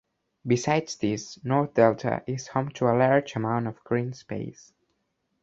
Besides 0.47 0.95
this, 0.95 1.37
North 1.45 1.75
Delta 1.75 2.23
is 2.25 2.47
home 2.47 2.69
to 2.69 2.85
a 2.85 2.97
large 2.97 3.35
amount 3.35 3.67
of 3.67 3.83
green-space. 3.83 4.73